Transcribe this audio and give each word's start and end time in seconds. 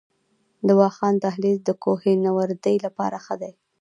د 0.67 0.69
واخان 0.81 1.13
دهلیز 1.23 1.57
د 1.63 1.69
کوه 1.83 2.09
نوردۍ 2.25 2.75
لپاره 2.85 3.17
ښه 3.25 3.35
دی؟ 3.41 3.53